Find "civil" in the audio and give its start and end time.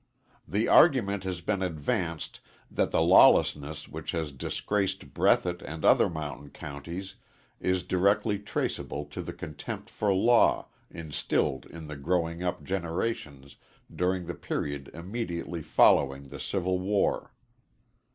16.39-16.79